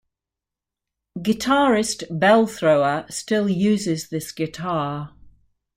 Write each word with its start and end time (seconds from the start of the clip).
Guitarist 1.19 2.05
Belthrower 2.09 3.05
still 3.11 3.47
uses 3.47 4.09
this 4.09 4.31
guitar. 4.31 5.13